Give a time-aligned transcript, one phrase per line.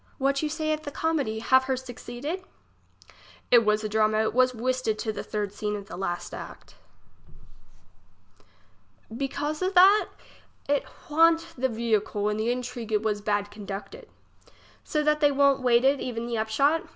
[0.17, 1.37] What you say of the comedy?
[1.41, 2.43] Have her suc ceded?
[3.51, 6.73] It was a drama; it was whistted to the third scene of the last act.
[7.33, 9.17] 40 English as she is spoke.
[9.19, 10.05] Because that?
[10.67, 14.09] It whant the vehicle, and the intrigue it was bad conducted.
[14.83, 16.85] So that they won't waited even the upshot